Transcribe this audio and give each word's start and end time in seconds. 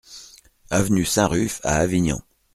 Avenue 0.71 1.05
Saint-Ruf 1.05 1.61
à 1.63 1.75
Avignon 1.75 2.23